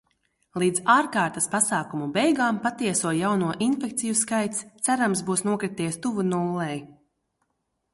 [0.61, 6.77] Līdz ārkārtas pasākumu beigām patieso jauno infekciju skaits, cerams, būs nokrities tuvu nullei.